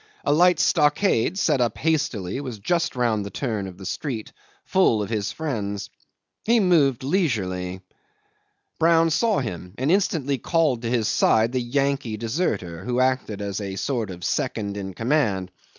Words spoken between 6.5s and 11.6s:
moved leisurely. Brown saw him, and instantly called to his side